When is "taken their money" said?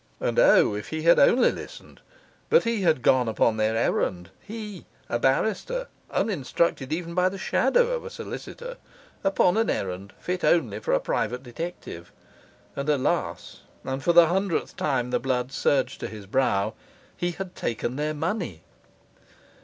17.55-18.63